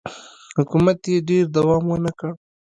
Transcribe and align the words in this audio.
حکومت 0.57 0.99
یې 1.11 1.17
ډېر 1.29 1.43
دوام 1.55 1.83
ونه 1.87 2.11
کړ. 2.19 2.31